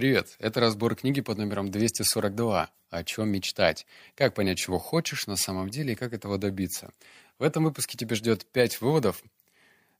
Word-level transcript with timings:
Привет, 0.00 0.34
это 0.38 0.60
разбор 0.60 0.94
книги 0.94 1.20
под 1.20 1.36
номером 1.36 1.70
242 1.70 2.70
«О 2.88 3.04
чем 3.04 3.28
мечтать? 3.28 3.86
Как 4.14 4.32
понять, 4.32 4.56
чего 4.56 4.78
хочешь 4.78 5.26
на 5.26 5.36
самом 5.36 5.68
деле 5.68 5.92
и 5.92 5.94
как 5.94 6.14
этого 6.14 6.38
добиться?» 6.38 6.90
В 7.38 7.42
этом 7.42 7.64
выпуске 7.64 7.98
тебя 7.98 8.16
ждет 8.16 8.46
5 8.46 8.80
выводов. 8.80 9.22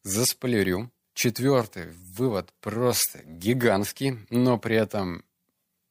Заспойлерю. 0.02 0.90
Четвертый 1.12 1.90
вывод 2.16 2.50
просто 2.62 3.22
гигантский, 3.26 4.20
но 4.30 4.56
при 4.56 4.76
этом 4.76 5.22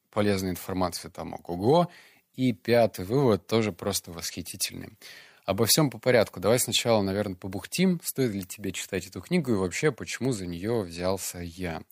полезная 0.10 0.50
информация 0.50 1.12
там 1.12 1.36
ого-го. 1.36 1.92
И 2.34 2.52
пятый 2.52 3.06
вывод 3.06 3.46
тоже 3.46 3.72
просто 3.72 4.12
восхитительный. 4.12 4.98
Обо 5.46 5.68
всем 5.68 5.92
по 5.92 6.00
порядку. 6.00 6.40
Давай 6.40 6.58
сначала, 6.58 7.04
наверное, 7.04 7.36
побухтим. 7.36 8.02
Стоит 8.04 8.34
ли 8.34 8.44
тебе 8.44 8.72
читать 8.72 9.06
эту 9.06 9.22
книгу 9.22 9.52
и 9.52 9.56
вообще, 9.58 9.92
почему 9.92 10.32
за 10.32 10.48
нее 10.48 10.82
взялся 10.82 11.38
я? 11.38 11.84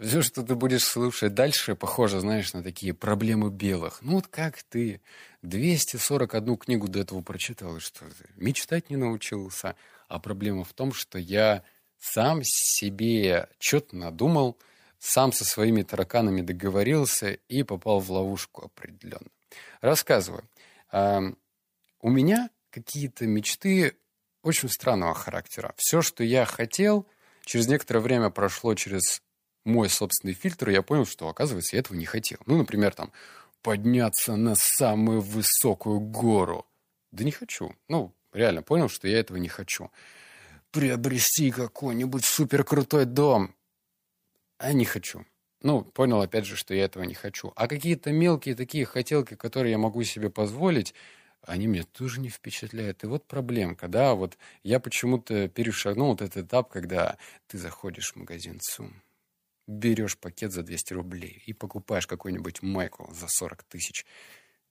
Все, 0.00 0.22
что 0.22 0.42
ты 0.42 0.56
будешь 0.56 0.82
слушать 0.82 1.34
дальше, 1.34 1.76
похоже, 1.76 2.18
знаешь, 2.18 2.52
на 2.52 2.64
такие 2.64 2.92
проблемы 2.92 3.50
белых. 3.50 4.02
Ну 4.02 4.14
вот 4.14 4.26
как 4.26 4.60
ты 4.64 5.00
241 5.42 6.56
книгу 6.56 6.88
до 6.88 7.00
этого 7.00 7.20
прочитал, 7.22 7.76
и 7.76 7.80
что 7.80 8.00
ты 8.00 8.28
мечтать 8.34 8.90
не 8.90 8.96
научился. 8.96 9.76
А 10.08 10.18
проблема 10.18 10.64
в 10.64 10.72
том, 10.72 10.92
что 10.92 11.18
я 11.18 11.62
сам 12.00 12.40
себе 12.42 13.48
что-то 13.60 13.96
надумал, 13.96 14.58
сам 14.98 15.32
со 15.32 15.44
своими 15.44 15.82
тараканами 15.82 16.40
договорился 16.40 17.32
и 17.48 17.62
попал 17.62 18.00
в 18.00 18.10
ловушку 18.10 18.64
определенно. 18.64 19.28
Рассказываю. 19.80 20.48
А, 20.90 21.22
у 22.00 22.10
меня 22.10 22.50
какие-то 22.70 23.26
мечты 23.26 23.96
очень 24.42 24.68
странного 24.68 25.14
характера. 25.14 25.72
Все, 25.76 26.02
что 26.02 26.24
я 26.24 26.44
хотел, 26.46 27.06
через 27.44 27.68
некоторое 27.68 28.00
время 28.00 28.30
прошло 28.30 28.74
через 28.74 29.22
мой 29.64 29.88
собственный 29.88 30.34
фильтр, 30.34 30.70
и 30.70 30.72
я 30.72 30.82
понял, 30.82 31.06
что, 31.06 31.28
оказывается, 31.28 31.76
я 31.76 31.80
этого 31.80 31.96
не 31.96 32.04
хотел. 32.04 32.38
Ну, 32.46 32.56
например, 32.56 32.94
там, 32.94 33.12
подняться 33.62 34.36
на 34.36 34.54
самую 34.56 35.20
высокую 35.20 36.00
гору. 36.00 36.66
Да 37.12 37.24
не 37.24 37.30
хочу. 37.30 37.74
Ну, 37.88 38.12
реально 38.32 38.62
понял, 38.62 38.88
что 38.88 39.08
я 39.08 39.18
этого 39.18 39.38
не 39.38 39.48
хочу. 39.48 39.90
Приобрести 40.70 41.50
какой-нибудь 41.50 42.24
суперкрутой 42.24 43.06
дом. 43.06 43.54
А 44.58 44.72
не 44.72 44.84
хочу. 44.84 45.24
Ну, 45.62 45.82
понял, 45.82 46.20
опять 46.20 46.44
же, 46.44 46.56
что 46.56 46.74
я 46.74 46.84
этого 46.84 47.04
не 47.04 47.14
хочу. 47.14 47.52
А 47.56 47.68
какие-то 47.68 48.12
мелкие 48.12 48.54
такие 48.54 48.84
хотелки, 48.84 49.34
которые 49.34 49.72
я 49.72 49.78
могу 49.78 50.02
себе 50.04 50.28
позволить, 50.28 50.92
они 51.40 51.66
меня 51.66 51.84
тоже 51.84 52.20
не 52.20 52.28
впечатляют. 52.28 53.02
И 53.02 53.06
вот 53.06 53.24
проблемка, 53.26 53.88
да, 53.88 54.14
вот 54.14 54.36
я 54.62 54.78
почему-то 54.78 55.48
перешагнул 55.48 56.08
вот 56.08 56.20
этот 56.20 56.46
этап, 56.46 56.70
когда 56.70 57.16
ты 57.46 57.56
заходишь 57.56 58.12
в 58.12 58.16
магазин 58.16 58.60
ЦУМ 58.60 59.02
берешь 59.66 60.18
пакет 60.18 60.52
за 60.52 60.62
200 60.62 60.92
рублей 60.92 61.42
и 61.46 61.52
покупаешь 61.52 62.06
какую-нибудь 62.06 62.62
майку 62.62 63.10
за 63.12 63.26
40 63.28 63.62
тысяч. 63.64 64.04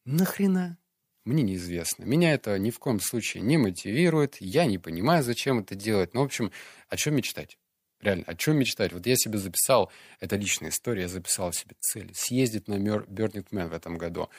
Нахрена? 0.06 0.78
Мне 1.26 1.42
неизвестно. 1.42 2.04
Меня 2.04 2.34
это 2.34 2.60
ни 2.60 2.70
в 2.70 2.80
коем 2.80 3.00
случае 3.00 3.44
не 3.44 3.58
мотивирует. 3.58 4.38
Я 4.42 4.66
не 4.66 4.78
понимаю, 4.78 5.24
зачем 5.24 5.60
это 5.60 5.74
делать. 5.74 6.14
Ну, 6.14 6.22
в 6.22 6.26
общем, 6.26 6.52
о 6.90 6.98
чем 6.98 7.16
мечтать? 7.16 7.58
Реально, 8.02 8.26
о 8.28 8.36
чем 8.36 8.58
мечтать? 8.58 8.92
Вот 8.92 9.06
я 9.06 9.16
себе 9.16 9.38
записал, 9.38 9.90
это 10.20 10.36
личная 10.36 10.72
история, 10.72 11.04
я 11.04 11.08
записал 11.08 11.54
себе 11.54 11.76
цель. 11.80 12.12
Съездить 12.14 12.68
на 12.68 12.74
Burning 12.74 13.48
Man 13.52 13.70
в 13.70 13.74
этом 13.74 13.98
году. 13.98 14.30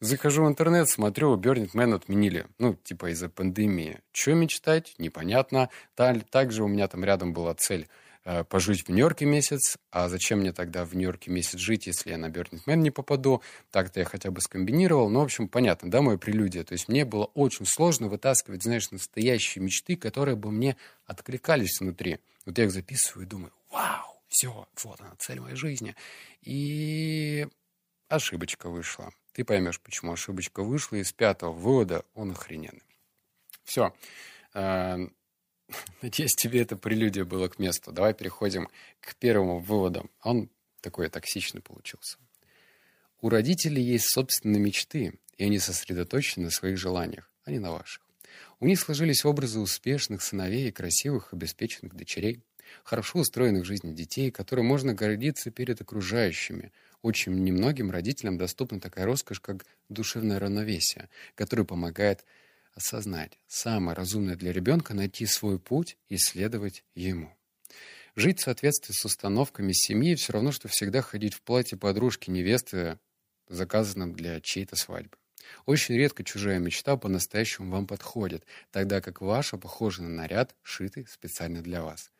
Захожу 0.00 0.44
в 0.44 0.48
интернет, 0.48 0.90
смотрю, 0.90 1.34
Burning 1.38 1.70
Man 1.72 1.94
отменили. 1.94 2.46
Ну, 2.58 2.74
типа 2.74 3.10
из-за 3.12 3.30
пандемии. 3.30 4.00
Что 4.12 4.34
мечтать? 4.34 4.94
Непонятно. 4.98 5.70
Также 5.94 6.62
у 6.62 6.68
меня 6.68 6.86
там 6.88 7.02
рядом 7.02 7.32
была 7.32 7.54
цель 7.54 7.88
пожить 8.48 8.86
в 8.86 8.88
Нью-Йорке 8.88 9.26
месяц. 9.26 9.76
А 9.90 10.08
зачем 10.08 10.40
мне 10.40 10.52
тогда 10.52 10.84
в 10.84 10.94
Нью-Йорке 10.94 11.30
месяц 11.30 11.58
жить, 11.58 11.86
если 11.86 12.10
я 12.10 12.18
на 12.18 12.26
Burning 12.26 12.64
Man 12.66 12.76
не 12.76 12.90
попаду? 12.90 13.42
Так-то 13.70 14.00
я 14.00 14.06
хотя 14.06 14.30
бы 14.30 14.40
скомбинировал. 14.40 15.10
Ну, 15.10 15.20
в 15.20 15.24
общем, 15.24 15.48
понятно, 15.48 15.90
да, 15.90 16.02
моя 16.02 16.18
прелюдия. 16.18 16.64
То 16.64 16.72
есть 16.72 16.88
мне 16.88 17.04
было 17.04 17.24
очень 17.26 17.66
сложно 17.66 18.08
вытаскивать, 18.08 18.62
знаешь, 18.62 18.90
настоящие 18.90 19.62
мечты, 19.62 19.96
которые 19.96 20.36
бы 20.36 20.50
мне 20.50 20.76
откликались 21.06 21.80
внутри. 21.80 22.18
Вот 22.46 22.58
я 22.58 22.64
их 22.64 22.72
записываю 22.72 23.26
и 23.26 23.28
думаю, 23.28 23.52
вау, 23.70 24.22
все, 24.28 24.66
вот 24.82 25.00
она, 25.00 25.14
цель 25.18 25.40
моей 25.40 25.56
жизни. 25.56 25.94
И 26.42 27.46
ошибочка 28.08 28.68
вышла. 28.68 29.12
Ты 29.32 29.44
поймешь, 29.44 29.80
почему 29.80 30.12
ошибочка 30.12 30.62
вышла. 30.62 30.96
Из 30.96 31.12
пятого 31.12 31.52
вывода 31.52 32.04
он 32.14 32.30
охрененный. 32.30 32.82
Все. 33.64 33.92
Надеюсь, 36.02 36.34
тебе 36.34 36.62
это 36.62 36.76
прелюдия 36.76 37.24
было 37.24 37.48
к 37.48 37.58
месту. 37.58 37.92
Давай 37.92 38.14
переходим 38.14 38.68
к 39.00 39.14
первому 39.16 39.58
выводу. 39.58 40.10
Он 40.22 40.50
такой 40.80 41.08
токсичный 41.08 41.60
получился. 41.60 42.18
У 43.20 43.30
родителей 43.30 43.82
есть 43.82 44.10
собственные 44.10 44.60
мечты, 44.60 45.14
и 45.38 45.44
они 45.44 45.58
сосредоточены 45.58 46.46
на 46.46 46.50
своих 46.50 46.76
желаниях, 46.76 47.30
а 47.44 47.50
не 47.50 47.58
на 47.58 47.72
ваших. 47.72 48.02
У 48.60 48.66
них 48.66 48.78
сложились 48.78 49.24
образы 49.24 49.60
успешных 49.60 50.22
сыновей 50.22 50.68
и 50.68 50.72
красивых, 50.72 51.32
обеспеченных 51.32 51.94
дочерей, 51.94 52.42
хорошо 52.82 53.20
устроенных 53.20 53.64
в 53.64 53.66
жизни 53.66 53.94
детей, 53.94 54.30
которые 54.30 54.64
можно 54.64 54.94
гордиться 54.94 55.50
перед 55.50 55.80
окружающими. 55.80 56.72
Очень 57.02 57.34
немногим 57.34 57.90
родителям 57.90 58.38
доступна 58.38 58.80
такая 58.80 59.04
роскошь, 59.04 59.40
как 59.40 59.66
душевное 59.88 60.38
равновесие, 60.38 61.08
которое 61.34 61.64
помогает 61.64 62.24
осознать, 62.74 63.38
самое 63.46 63.96
разумное 63.96 64.36
для 64.36 64.52
ребенка— 64.52 64.94
найти 64.94 65.26
свой 65.26 65.58
путь 65.58 65.96
и 66.08 66.16
следовать 66.18 66.84
ему. 66.94 67.34
Жить 68.16 68.40
в 68.40 68.42
соответствии 68.42 68.92
с 68.92 69.04
установками 69.04 69.72
семьи 69.72 70.14
все 70.14 70.32
равно, 70.32 70.52
что 70.52 70.68
всегда 70.68 71.02
ходить 71.02 71.34
в 71.34 71.42
платье 71.42 71.76
подружки 71.76 72.30
невесты, 72.30 72.98
заказанном 73.48 74.14
для 74.14 74.40
чьей-то 74.40 74.76
свадьбы. 74.76 75.16
Очень 75.66 75.96
редко 75.96 76.24
чужая 76.24 76.58
мечта 76.58 76.96
по-настоящему 76.96 77.70
вам 77.70 77.86
подходит, 77.86 78.44
тогда 78.70 79.00
как 79.00 79.20
ваша 79.20 79.58
похожа 79.58 80.02
на 80.02 80.08
наряд, 80.08 80.54
шитый 80.62 81.06
специально 81.06 81.62
для 81.62 81.82
вас. 81.82 82.12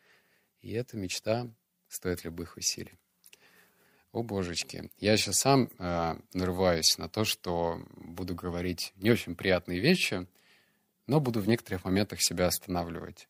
И 0.61 0.71
эта 0.73 0.97
мечта 0.97 1.47
стоит 1.87 2.23
любых 2.23 2.57
усилий. 2.57 2.93
О, 4.11 4.23
божечки. 4.23 4.89
Я 4.97 5.17
сейчас 5.17 5.35
сам 5.37 5.69
э, 5.77 6.15
нарываюсь 6.33 6.97
на 6.97 7.09
то, 7.09 7.25
что 7.25 7.81
буду 7.97 8.33
говорить 8.33 8.93
не 8.95 9.11
очень 9.11 9.35
приятные 9.35 9.79
вещи, 9.79 10.25
но 11.07 11.19
буду 11.19 11.39
в 11.39 11.47
некоторых 11.47 11.85
моментах 11.85 12.21
себя 12.21 12.47
останавливать. 12.47 13.27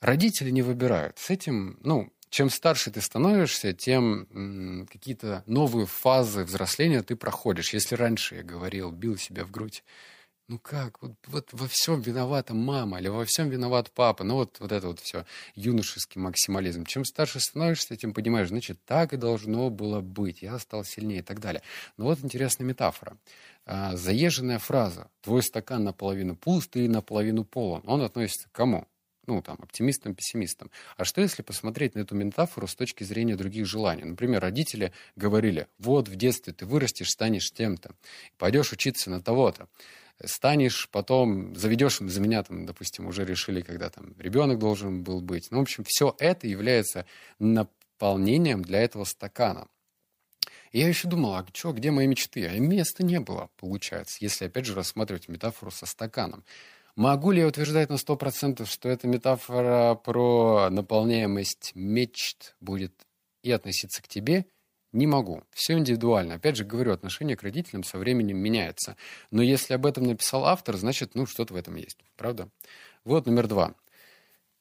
Родители 0.00 0.50
не 0.50 0.62
выбирают. 0.62 1.18
С 1.18 1.30
этим, 1.30 1.78
ну, 1.82 2.12
чем 2.30 2.48
старше 2.48 2.90
ты 2.90 3.00
становишься, 3.00 3.72
тем 3.72 4.86
какие-то 4.90 5.42
новые 5.46 5.86
фазы 5.86 6.44
взросления 6.44 7.02
ты 7.02 7.16
проходишь. 7.16 7.74
Если 7.74 7.96
раньше 7.96 8.36
я 8.36 8.42
говорил, 8.42 8.92
бил 8.92 9.16
себя 9.16 9.44
в 9.44 9.50
грудь, 9.50 9.82
ну 10.50 10.58
как, 10.58 11.00
вот, 11.00 11.12
вот 11.26 11.48
во 11.52 11.68
всем 11.68 12.00
виновата 12.00 12.54
мама 12.54 12.98
или 12.98 13.06
во 13.06 13.24
всем 13.24 13.50
виноват 13.50 13.92
папа, 13.92 14.24
ну 14.24 14.34
вот, 14.34 14.58
вот 14.58 14.72
это 14.72 14.88
вот 14.88 14.98
все, 14.98 15.24
юношеский 15.54 16.20
максимализм. 16.20 16.84
Чем 16.86 17.04
старше 17.04 17.38
становишься, 17.38 17.96
тем 17.96 18.12
понимаешь, 18.12 18.48
значит, 18.48 18.84
так 18.84 19.12
и 19.12 19.16
должно 19.16 19.70
было 19.70 20.00
быть, 20.00 20.42
я 20.42 20.58
стал 20.58 20.84
сильнее 20.84 21.20
и 21.20 21.22
так 21.22 21.38
далее. 21.38 21.62
Но 21.96 22.06
вот 22.06 22.18
интересная 22.24 22.66
метафора. 22.66 23.16
А, 23.72 23.96
заезженная 23.96 24.58
фраза 24.58 25.08
«твой 25.20 25.44
стакан 25.44 25.84
наполовину 25.84 26.34
пуст 26.34 26.76
или 26.76 26.88
наполовину 26.88 27.44
полон», 27.44 27.82
он 27.86 28.02
относится 28.02 28.48
к 28.48 28.52
кому? 28.52 28.86
ну, 29.26 29.42
там, 29.42 29.58
оптимистам, 29.62 30.16
пессимистам. 30.16 30.72
А 30.96 31.04
что, 31.04 31.20
если 31.20 31.42
посмотреть 31.42 31.94
на 31.94 32.00
эту 32.00 32.16
метафору 32.16 32.66
с 32.66 32.74
точки 32.74 33.04
зрения 33.04 33.36
других 33.36 33.64
желаний? 33.64 34.02
Например, 34.02 34.42
родители 34.42 34.92
говорили, 35.14 35.68
вот 35.78 36.08
в 36.08 36.16
детстве 36.16 36.52
ты 36.52 36.66
вырастешь, 36.66 37.10
станешь 37.10 37.52
тем-то, 37.52 37.94
пойдешь 38.38 38.72
учиться 38.72 39.08
на 39.08 39.22
того-то 39.22 39.68
станешь, 40.24 40.88
потом 40.90 41.54
заведешь 41.54 41.98
за 41.98 42.20
меня, 42.20 42.42
там, 42.42 42.66
допустим, 42.66 43.06
уже 43.06 43.24
решили, 43.24 43.62
когда 43.62 43.88
там 43.88 44.14
ребенок 44.18 44.58
должен 44.58 45.02
был 45.02 45.20
быть. 45.20 45.50
Ну, 45.50 45.58
в 45.58 45.62
общем, 45.62 45.84
все 45.86 46.14
это 46.18 46.46
является 46.46 47.06
наполнением 47.38 48.62
для 48.62 48.80
этого 48.82 49.04
стакана. 49.04 49.68
Я 50.72 50.88
еще 50.88 51.08
думал, 51.08 51.34
а 51.34 51.46
что, 51.52 51.72
где 51.72 51.90
мои 51.90 52.06
мечты? 52.06 52.46
А 52.46 52.58
места 52.58 53.04
не 53.04 53.20
было, 53.20 53.50
получается, 53.56 54.18
если, 54.20 54.46
опять 54.46 54.66
же, 54.66 54.74
рассматривать 54.74 55.28
метафору 55.28 55.70
со 55.70 55.86
стаканом. 55.86 56.44
Могу 56.96 57.30
ли 57.30 57.40
я 57.40 57.46
утверждать 57.46 57.88
на 57.88 57.94
100%, 57.94 58.66
что 58.66 58.88
эта 58.88 59.06
метафора 59.06 59.94
про 59.94 60.68
наполняемость 60.70 61.72
мечт 61.74 62.54
будет 62.60 62.92
и 63.42 63.50
относиться 63.50 64.02
к 64.02 64.08
тебе– 64.08 64.46
не 64.92 65.06
могу. 65.06 65.44
Все 65.52 65.74
индивидуально. 65.74 66.34
Опять 66.34 66.56
же, 66.56 66.64
говорю, 66.64 66.92
отношение 66.92 67.36
к 67.36 67.42
родителям 67.42 67.84
со 67.84 67.96
временем 67.98 68.38
меняется. 68.38 68.96
Но 69.30 69.40
если 69.42 69.74
об 69.74 69.86
этом 69.86 70.04
написал 70.04 70.44
автор, 70.46 70.76
значит, 70.76 71.14
ну, 71.14 71.26
что-то 71.26 71.54
в 71.54 71.56
этом 71.56 71.76
есть. 71.76 71.98
Правда? 72.16 72.48
Вот 73.04 73.26
номер 73.26 73.46
два. 73.46 73.74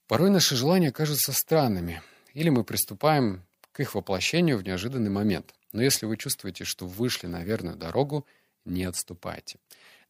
Порой 0.07 0.29
наши 0.29 0.55
желания 0.55 0.91
кажутся 0.91 1.33
странными. 1.33 2.01
Или 2.33 2.49
мы 2.49 2.63
приступаем 2.63 3.43
к 3.71 3.79
их 3.79 3.95
воплощению 3.95 4.57
в 4.57 4.63
неожиданный 4.63 5.09
момент. 5.09 5.53
Но 5.71 5.81
если 5.81 6.05
вы 6.05 6.17
чувствуете, 6.17 6.63
что 6.63 6.87
вышли 6.87 7.27
на 7.27 7.43
верную 7.43 7.75
дорогу, 7.75 8.25
не 8.65 8.83
отступайте. 8.83 9.59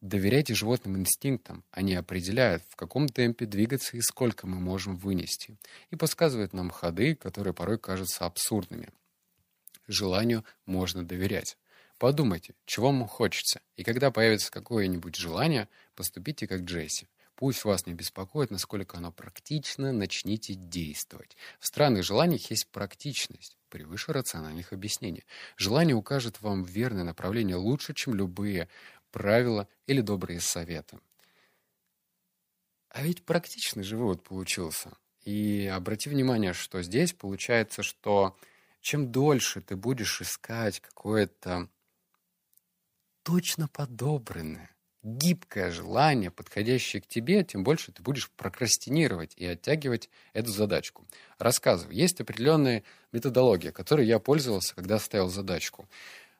Доверяйте 0.00 0.54
животным 0.54 0.96
инстинктам. 0.96 1.62
Они 1.70 1.94
определяют, 1.94 2.62
в 2.68 2.76
каком 2.76 3.08
темпе 3.08 3.44
двигаться 3.44 3.96
и 3.96 4.00
сколько 4.00 4.46
мы 4.46 4.58
можем 4.58 4.96
вынести. 4.96 5.58
И 5.90 5.96
подсказывают 5.96 6.54
нам 6.54 6.70
ходы, 6.70 7.14
которые 7.14 7.52
порой 7.52 7.78
кажутся 7.78 8.24
абсурдными. 8.24 8.88
желанию 9.86 10.44
можно 10.66 11.04
доверять. 11.04 11.58
Подумайте, 11.98 12.54
чего 12.64 12.86
вам 12.86 13.06
хочется, 13.06 13.60
и 13.76 13.84
когда 13.84 14.10
появится 14.10 14.50
какое-нибудь 14.50 15.16
желание, 15.16 15.68
поступите 15.94 16.46
как 16.46 16.62
Джесси. 16.62 17.08
Пусть 17.40 17.64
вас 17.64 17.86
не 17.86 17.94
беспокоит, 17.94 18.50
насколько 18.50 18.98
оно 18.98 19.12
практично, 19.12 19.92
начните 19.92 20.52
действовать. 20.52 21.38
В 21.58 21.66
странных 21.66 22.04
желаниях 22.04 22.50
есть 22.50 22.68
практичность, 22.68 23.56
превыше 23.70 24.12
рациональных 24.12 24.74
объяснений. 24.74 25.24
Желание 25.56 25.96
укажет 25.96 26.42
вам 26.42 26.64
верное 26.64 27.02
направление 27.02 27.56
лучше, 27.56 27.94
чем 27.94 28.14
любые 28.14 28.68
правила 29.10 29.68
или 29.86 30.02
добрые 30.02 30.38
советы. 30.38 31.00
А 32.90 33.02
ведь 33.02 33.24
практичный 33.24 33.84
же 33.84 33.96
вывод 33.96 34.22
получился. 34.22 34.92
И 35.24 35.64
обрати 35.64 36.10
внимание, 36.10 36.52
что 36.52 36.82
здесь 36.82 37.14
получается, 37.14 37.82
что 37.82 38.36
чем 38.82 39.10
дольше 39.10 39.62
ты 39.62 39.76
будешь 39.76 40.20
искать 40.20 40.80
какое-то 40.80 41.70
точно 43.22 43.66
подобранное, 43.68 44.76
гибкое 45.02 45.70
желание, 45.70 46.30
подходящее 46.30 47.00
к 47.00 47.06
тебе, 47.06 47.42
тем 47.42 47.64
больше 47.64 47.92
ты 47.92 48.02
будешь 48.02 48.30
прокрастинировать 48.30 49.32
и 49.36 49.46
оттягивать 49.46 50.10
эту 50.32 50.50
задачку. 50.50 51.06
Рассказываю. 51.38 51.94
Есть 51.94 52.20
определенная 52.20 52.82
методология, 53.12 53.72
которой 53.72 54.06
я 54.06 54.18
пользовался, 54.18 54.74
когда 54.74 54.98
ставил 54.98 55.28
задачку. 55.28 55.88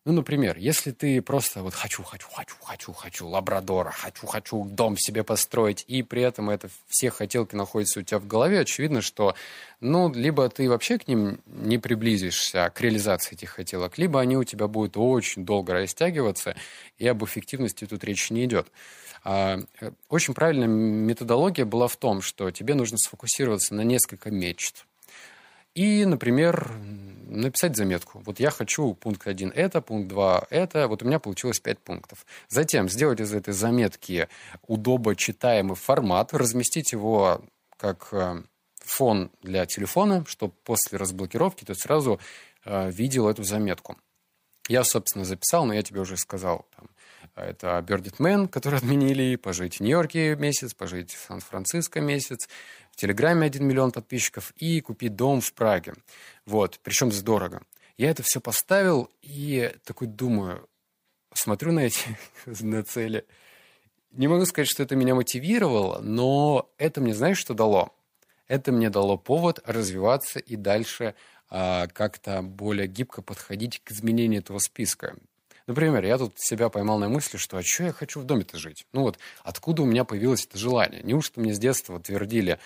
Ну, 0.06 0.14
например, 0.14 0.56
если 0.56 0.93
ты 0.93 1.20
просто 1.20 1.62
вот 1.62 1.75
хочу, 1.75 2.02
хочу, 2.02 2.26
хочу, 2.31 2.56
хочу, 2.62 2.93
хочу 2.94 3.29
лабрадора, 3.29 3.91
хочу, 3.91 4.26
хочу 4.26 4.64
дом 4.64 4.97
себе 4.97 5.23
построить, 5.25 5.85
и 5.88 6.02
при 6.02 6.23
этом 6.23 6.49
это 6.49 6.70
все 6.88 7.11
хотелки 7.11 7.55
находятся 7.55 8.00
у 8.00 8.02
тебя 8.02 8.19
в 8.19 8.26
голове, 8.26 8.61
очевидно, 8.61 9.02
что, 9.02 9.35
ну, 9.81 10.11
либо 10.11 10.49
ты 10.49 10.70
вообще 10.70 10.99
к 10.99 11.06
ним 11.06 11.43
не 11.44 11.76
приблизишься, 11.76 12.73
к 12.75 12.81
реализации 12.81 13.35
этих 13.35 13.50
хотелок, 13.50 13.99
либо 13.99 14.20
они 14.20 14.38
у 14.38 14.44
тебя 14.44 14.69
будут 14.69 14.97
очень 14.97 15.44
долго 15.44 15.75
растягиваться, 15.75 16.56
и 16.97 17.06
об 17.06 17.23
эффективности 17.23 17.85
тут 17.85 18.02
речи 18.02 18.32
не 18.32 18.47
идет. 18.47 18.69
А, 19.23 19.58
э, 19.82 19.91
очень 20.08 20.32
правильная 20.32 20.67
методология 20.67 21.67
была 21.67 21.88
в 21.88 21.97
том, 21.99 22.23
что 22.23 22.50
тебе 22.50 22.73
нужно 22.73 22.97
сфокусироваться 22.97 23.75
на 23.75 23.82
несколько 23.82 24.31
мечт, 24.31 24.87
и, 25.75 26.05
например, 26.05 26.72
написать 27.31 27.76
заметку. 27.76 28.22
Вот 28.25 28.40
я 28.40 28.50
хочу 28.50 28.94
пункт 28.94 29.26
1 29.26 29.52
это, 29.55 29.81
пункт 29.81 30.08
2 30.08 30.46
это. 30.50 30.88
Вот 30.88 31.02
у 31.02 31.06
меня 31.06 31.19
получилось 31.19 31.61
5 31.61 31.78
пунктов. 31.78 32.26
Затем 32.49 32.88
сделать 32.88 33.20
из 33.20 33.32
этой 33.32 33.55
заметки 33.55 34.28
удобочитаемый 34.67 35.76
формат, 35.76 36.34
разместить 36.34 36.93
его 36.93 37.43
как 37.76 38.08
э, 38.12 38.43
фон 38.76 39.31
для 39.43 39.64
телефона, 39.67 40.25
чтобы 40.26 40.52
после 40.64 40.99
разблокировки 40.99 41.64
ты 41.64 41.75
сразу 41.75 42.20
э, 42.64 42.90
видел 42.90 43.28
эту 43.28 43.44
заметку. 43.44 43.96
Я, 44.69 44.84
собственно, 44.84 45.25
записал, 45.25 45.64
но 45.64 45.75
я 45.75 45.82
тебе 45.82 46.00
уже 46.00 46.16
сказал. 46.16 46.66
Там, 46.76 46.88
это 47.40 47.84
Birdit 47.87 48.19
Man, 48.19 48.48
который 48.48 48.78
отменили, 48.78 49.37
пожить 49.37 49.76
в 49.76 49.81
Нью-Йорке 49.81 50.37
месяц, 50.37 50.75
пожить 50.75 51.12
в 51.12 51.26
Сан-Франциско 51.26 52.00
месяц, 52.00 52.48
в 52.90 52.96
Телеграме 52.96 53.46
1 53.46 53.64
миллион 53.66 53.92
подписчиков 53.92 54.52
и 54.56 54.81
купить 54.81 55.16
дом 55.16 55.40
в 55.40 55.52
Праге. 55.52 55.94
Вот, 56.46 56.81
причем 56.82 57.12
здорово. 57.12 57.62
Я 57.96 58.10
это 58.10 58.22
все 58.22 58.40
поставил 58.40 59.10
и 59.22 59.72
такой 59.84 60.06
думаю, 60.06 60.69
смотрю 61.34 61.72
на 61.72 61.81
эти 61.81 62.19
на 62.46 62.82
цели. 62.82 63.26
Не 64.12 64.26
могу 64.28 64.44
сказать, 64.44 64.69
что 64.69 64.82
это 64.82 64.96
меня 64.96 65.14
мотивировало, 65.14 66.00
но 66.00 66.70
это 66.78 67.00
мне, 67.00 67.14
знаешь, 67.14 67.38
что 67.38 67.54
дало? 67.54 67.94
Это 68.48 68.72
мне 68.72 68.90
дало 68.90 69.16
повод 69.16 69.60
развиваться 69.64 70.40
и 70.40 70.56
дальше 70.56 71.14
а, 71.48 71.87
как-то 71.87 72.42
более 72.42 72.88
гибко 72.88 73.22
подходить 73.22 73.81
к 73.84 73.92
изменению 73.92 74.40
этого 74.40 74.58
списка. 74.58 75.16
Например, 75.66 76.04
я 76.04 76.18
тут 76.18 76.34
себя 76.36 76.68
поймал 76.68 76.98
на 76.98 77.08
мысли, 77.08 77.36
что 77.36 77.58
а 77.58 77.62
что 77.62 77.84
я 77.84 77.92
хочу 77.92 78.20
в 78.20 78.24
доме-то 78.24 78.58
жить? 78.58 78.86
Ну 78.92 79.02
вот, 79.02 79.18
откуда 79.42 79.82
у 79.82 79.86
меня 79.86 80.04
появилось 80.04 80.46
это 80.46 80.58
желание? 80.58 81.02
Неужто 81.02 81.40
мне 81.40 81.54
с 81.54 81.58
детства 81.58 82.00
твердили, 82.00 82.58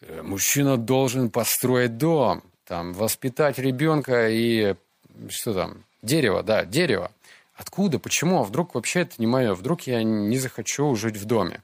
э, 0.00 0.22
мужчина 0.22 0.76
должен 0.76 1.30
построить 1.30 1.96
дом, 1.98 2.42
там, 2.64 2.92
воспитать 2.92 3.58
ребенка 3.58 4.28
и 4.28 4.74
что 5.28 5.54
там, 5.54 5.84
дерево, 6.02 6.42
да, 6.42 6.64
дерево. 6.64 7.10
Откуда, 7.54 7.98
почему? 7.98 8.40
А 8.40 8.44
вдруг 8.44 8.74
вообще 8.74 9.00
это 9.00 9.14
не 9.18 9.26
мое? 9.26 9.54
Вдруг 9.54 9.82
я 9.82 10.02
не 10.02 10.38
захочу 10.38 10.94
жить 10.94 11.16
в 11.16 11.24
доме? 11.24 11.62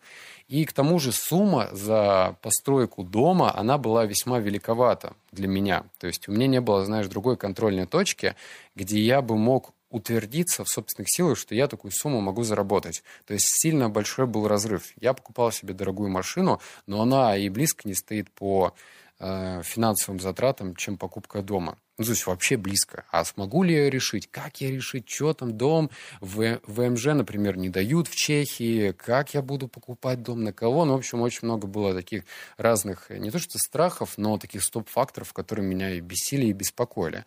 И 0.48 0.64
к 0.64 0.72
тому 0.72 0.98
же 0.98 1.12
сумма 1.12 1.68
за 1.72 2.36
постройку 2.42 3.02
дома, 3.02 3.56
она 3.56 3.78
была 3.78 4.04
весьма 4.04 4.40
великовата 4.40 5.14
для 5.32 5.48
меня. 5.48 5.84
То 5.98 6.06
есть 6.06 6.28
у 6.28 6.32
меня 6.32 6.46
не 6.46 6.60
было, 6.60 6.84
знаешь, 6.84 7.06
другой 7.06 7.36
контрольной 7.36 7.86
точки, 7.86 8.34
где 8.74 9.00
я 9.00 9.22
бы 9.22 9.36
мог 9.38 9.72
утвердиться 9.94 10.64
в 10.64 10.68
собственных 10.68 11.08
силах, 11.08 11.38
что 11.38 11.54
я 11.54 11.68
такую 11.68 11.92
сумму 11.92 12.20
могу 12.20 12.42
заработать. 12.42 13.04
То 13.26 13.34
есть 13.34 13.46
сильно 13.46 13.88
большой 13.88 14.26
был 14.26 14.48
разрыв. 14.48 14.92
Я 15.00 15.14
покупал 15.14 15.52
себе 15.52 15.72
дорогую 15.72 16.10
машину, 16.10 16.60
но 16.86 17.02
она 17.02 17.36
и 17.36 17.48
близко 17.48 17.86
не 17.86 17.94
стоит 17.94 18.28
по 18.32 18.74
э, 19.20 19.62
финансовым 19.62 20.18
затратам, 20.18 20.74
чем 20.74 20.98
покупка 20.98 21.42
дома. 21.42 21.78
Ну, 21.96 22.04
то 22.04 22.10
есть 22.10 22.26
вообще 22.26 22.56
близко. 22.56 23.04
А 23.12 23.24
смогу 23.24 23.62
ли 23.62 23.72
я 23.72 23.88
решить? 23.88 24.28
Как 24.28 24.60
я 24.60 24.68
решить? 24.68 25.08
Что 25.08 25.32
там 25.32 25.56
дом? 25.56 25.90
В 26.20 26.58
ВМЖ, 26.66 27.06
например, 27.06 27.56
не 27.56 27.68
дают 27.68 28.08
в 28.08 28.16
Чехии. 28.16 28.90
Как 28.90 29.32
я 29.32 29.42
буду 29.42 29.68
покупать 29.68 30.22
дом? 30.22 30.42
На 30.42 30.52
кого? 30.52 30.84
Ну, 30.84 30.94
в 30.94 30.96
общем, 30.96 31.20
очень 31.20 31.46
много 31.46 31.68
было 31.68 31.94
таких 31.94 32.24
разных, 32.56 33.10
не 33.10 33.30
то 33.30 33.38
что 33.38 33.58
страхов, 33.58 34.14
но 34.16 34.38
таких 34.38 34.64
стоп-факторов, 34.64 35.32
которые 35.32 35.64
меня 35.64 35.90
и 35.92 36.00
бесили, 36.00 36.46
и 36.46 36.52
беспокоили. 36.52 37.24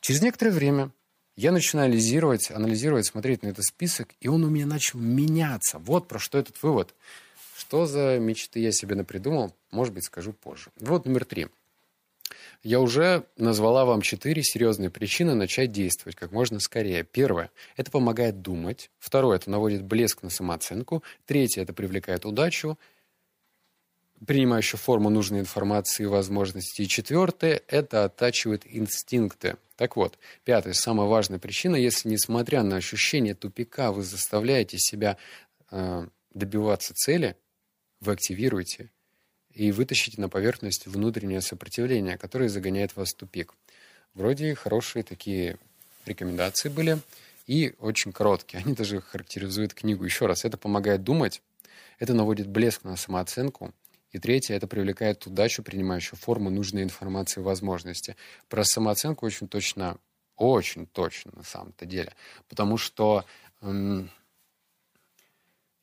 Через 0.00 0.22
некоторое 0.22 0.50
время 0.50 0.90
я 1.36 1.52
начинаю 1.52 1.86
анализировать, 1.86 2.50
анализировать, 2.50 3.06
смотреть 3.06 3.42
на 3.42 3.48
этот 3.48 3.64
список, 3.64 4.10
и 4.20 4.28
он 4.28 4.44
у 4.44 4.50
меня 4.50 4.66
начал 4.66 4.98
меняться. 4.98 5.78
Вот 5.78 6.08
про 6.08 6.18
что 6.18 6.38
этот 6.38 6.62
вывод. 6.62 6.94
Что 7.56 7.86
за 7.86 8.18
мечты 8.18 8.60
я 8.60 8.72
себе 8.72 8.94
напридумал, 8.94 9.54
может 9.70 9.94
быть, 9.94 10.04
скажу 10.04 10.32
позже. 10.32 10.70
Вот 10.78 11.06
номер 11.06 11.24
три. 11.24 11.48
Я 12.62 12.80
уже 12.80 13.24
назвала 13.36 13.84
вам 13.84 14.02
четыре 14.02 14.42
серьезные 14.42 14.90
причины 14.90 15.34
начать 15.34 15.72
действовать 15.72 16.16
как 16.16 16.32
можно 16.32 16.60
скорее. 16.60 17.04
Первое– 17.04 17.50
это 17.76 17.90
помогает 17.90 18.42
думать. 18.42 18.90
Второе– 18.98 19.36
это 19.38 19.50
наводит 19.50 19.82
блеск 19.82 20.22
на 20.22 20.30
самооценку. 20.30 21.02
Третье– 21.24 21.62
это 21.62 21.72
привлекает 21.72 22.26
удачу, 22.26 22.78
принимающую 24.26 24.78
форму 24.78 25.10
нужной 25.10 25.40
информации 25.40 26.04
и 26.04 26.06
возможностей. 26.06 26.84
И 26.84 26.88
четвертое– 26.88 27.62
это 27.68 28.04
оттачивает 28.04 28.62
инстинкты. 28.66 29.56
Так 29.76 29.96
вот, 29.96 30.18
пятая, 30.44 30.74
самая 30.74 31.08
важная 31.08 31.38
причина, 31.38 31.76
если, 31.76 32.08
несмотря 32.08 32.62
на 32.62 32.76
ощущение 32.76 33.34
тупика, 33.34 33.92
вы 33.92 34.02
заставляете 34.02 34.78
себя 34.78 35.16
э, 35.70 36.06
добиваться 36.34 36.92
цели, 36.94 37.36
вы 38.00 38.12
активируете 38.12 38.90
и 39.54 39.72
вытащите 39.72 40.20
на 40.20 40.28
поверхность 40.28 40.86
внутреннее 40.86 41.40
сопротивление, 41.40 42.18
которое 42.18 42.48
загоняет 42.48 42.94
вас 42.96 43.12
в 43.12 43.16
тупик. 43.16 43.54
Вроде 44.14 44.54
хорошие 44.54 45.02
такие 45.02 45.56
рекомендации 46.04 46.68
были 46.68 46.98
и 47.46 47.74
очень 47.78 48.12
короткие. 48.12 48.62
Они 48.62 48.74
даже 48.74 49.00
характеризуют 49.00 49.74
книгу. 49.74 50.04
Еще 50.04 50.26
раз, 50.26 50.44
это 50.44 50.58
помогает 50.58 51.02
думать, 51.02 51.42
это 51.98 52.14
наводит 52.14 52.48
блеск 52.48 52.84
на 52.84 52.96
самооценку, 52.96 53.72
и 54.10 54.18
третье, 54.18 54.54
это 54.54 54.66
привлекает 54.66 55.26
удачу, 55.26 55.62
принимающую 55.62 56.18
форму 56.18 56.50
нужной 56.50 56.82
информации 56.82 57.40
и 57.40 57.44
возможности. 57.44 58.16
Про 58.48 58.64
самооценку 58.64 59.26
очень 59.26 59.48
точно, 59.48 59.98
очень 60.36 60.86
точно 60.86 61.32
на 61.36 61.42
самом-то 61.42 61.86
деле. 61.86 62.14
Потому 62.48 62.76
что 62.76 63.24
эм, 63.60 64.10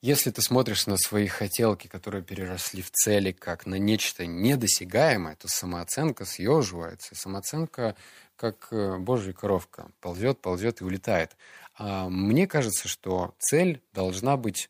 если 0.02 0.30
ты 0.30 0.44
смотришь 0.44 0.86
на 0.86 0.96
свои 0.96 1.26
хотелки, 1.28 1.88
которые 1.88 2.24
переросли 2.24 2.84
в 2.84 2.92
цели, 2.92 3.32
как 3.32 3.66
на 3.66 3.76
нечто 3.76 4.28
недосягаемое, 4.28 5.36
то 5.36 5.48
самооценка 5.48 6.24
съеживается. 6.24 7.16
Самооценка, 7.16 7.96
как 8.36 8.68
э, 8.72 8.98
божья 9.00 9.34
коровка, 9.34 9.90
ползет, 10.00 10.40
ползет 10.40 10.82
и 10.82 10.84
улетает. 10.84 11.36
А 11.76 12.10
мне 12.10 12.46
кажется, 12.46 12.88
что 12.88 13.34
цель 13.40 13.82
должна 13.92 14.38
быть 14.38 14.70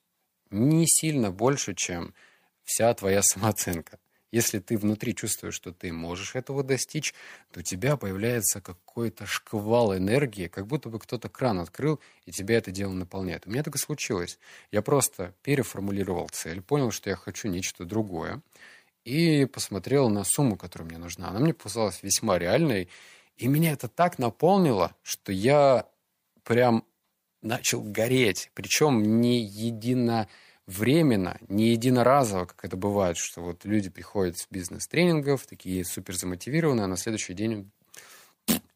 не 0.49 0.87
сильно 0.87 1.29
больше, 1.29 1.75
чем 1.75 2.13
вся 2.67 2.93
твоя 2.93 3.23
самооценка. 3.23 3.97
Если 4.29 4.59
ты 4.59 4.77
внутри 4.77 5.15
чувствуешь, 5.15 5.55
что 5.55 5.71
ты 5.71 5.93
можешь 5.93 6.35
этого 6.35 6.61
достичь, 6.61 7.13
то 7.51 7.61
у 7.61 7.63
тебя 7.63 7.95
появляется 7.95 8.59
какой-то 8.59 9.25
шквал 9.25 9.95
энергии, 9.95 10.47
как 10.47 10.67
будто 10.67 10.89
бы 10.89 10.99
кто-то 10.99 11.29
кран 11.29 11.59
открыл, 11.59 12.01
и 12.25 12.31
тебя 12.31 12.57
это 12.57 12.71
дело 12.71 12.91
наполняет. 12.91 13.47
У 13.47 13.51
меня 13.51 13.63
так 13.63 13.75
и 13.75 13.79
случилось. 13.79 14.37
Я 14.69 14.81
просто 14.81 15.33
переформулировал 15.43 16.27
цель, 16.27 16.61
понял, 16.61 16.91
что 16.91 17.09
я 17.09 17.15
хочу 17.15 17.47
нечто 17.47 17.85
другое, 17.85 18.41
и 19.05 19.45
посмотрел 19.45 20.09
на 20.09 20.25
сумму, 20.25 20.57
которая 20.57 20.89
мне 20.89 20.97
нужна. 20.97 21.29
Она 21.29 21.39
мне 21.39 21.53
показалась 21.53 22.03
весьма 22.03 22.37
реальной, 22.37 22.89
и 23.37 23.47
меня 23.47 23.71
это 23.71 23.87
так 23.87 24.19
наполнило, 24.19 24.93
что 25.03 25.31
я 25.31 25.87
прям 26.43 26.83
начал 27.41 27.81
гореть. 27.81 28.51
Причем 28.53 29.21
не 29.21 29.39
едино 29.39 30.27
временно, 30.67 31.37
не 31.47 31.71
единоразово, 31.71 32.45
как 32.45 32.65
это 32.65 32.77
бывает, 32.77 33.17
что 33.17 33.41
вот 33.41 33.65
люди 33.65 33.89
приходят 33.89 34.37
с 34.37 34.47
бизнес-тренингов, 34.51 35.47
такие 35.47 35.83
супер 35.85 36.15
замотивированные, 36.15 36.83
а 36.83 36.87
на 36.87 36.97
следующий 36.97 37.33
день 37.33 37.71